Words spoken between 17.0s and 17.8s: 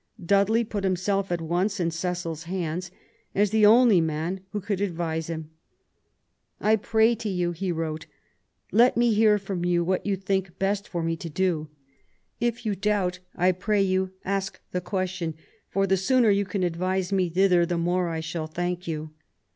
me thither the